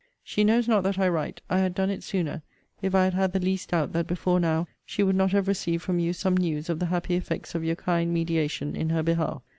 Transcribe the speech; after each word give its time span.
She 0.23 0.43
knows 0.43 0.67
not 0.67 0.81
that 0.85 0.97
I 0.97 1.07
write. 1.07 1.41
I 1.47 1.59
had 1.59 1.75
done 1.75 1.91
it 1.91 2.01
sooner, 2.01 2.41
if 2.81 2.95
I 2.95 3.03
had 3.03 3.13
had 3.13 3.33
the 3.33 3.39
least 3.39 3.69
doubt 3.69 3.93
that 3.93 4.07
before 4.07 4.39
now 4.39 4.65
she 4.83 5.03
would 5.03 5.15
not 5.15 5.31
have 5.31 5.47
received 5.47 5.83
from 5.83 5.99
you 5.99 6.11
some 6.11 6.35
news 6.37 6.69
of 6.71 6.79
the 6.79 6.87
happy 6.87 7.13
effects 7.15 7.53
of 7.53 7.63
your 7.63 7.75
kind 7.75 8.11
mediation 8.11 8.75
in 8.75 8.89
her 8.89 9.03
behalf. 9.03 9.43